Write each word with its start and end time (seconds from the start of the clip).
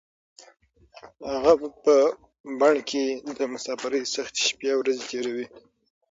هغه 1.43 1.53
په 1.83 1.95
بن 2.59 2.75
کې 2.89 3.03
د 3.37 3.39
مسافرۍ 3.53 4.01
سختې 4.13 4.41
شپې 4.47 4.67
او 4.73 4.79
ورځې 4.79 5.03
تېروي. 5.09 5.45